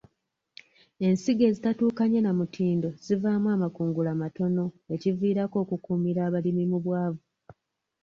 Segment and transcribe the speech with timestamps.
[1.05, 7.23] Ensigo ezitatuukaanye na mutindo zivaamu amakungula matono ekiviirako okukuumira abalimi mu bwavu.